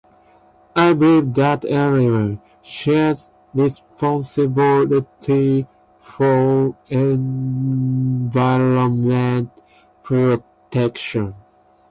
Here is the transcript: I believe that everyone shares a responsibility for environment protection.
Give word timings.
I 0.75 0.93
believe 0.93 1.35
that 1.35 1.63
everyone 1.63 2.41
shares 2.63 3.29
a 3.53 3.57
responsibility 3.61 5.67
for 5.99 6.75
environment 6.89 9.51
protection. 10.01 11.35